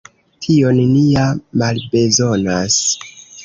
[0.45, 1.27] Tion ni ja
[1.65, 2.83] malbezonas.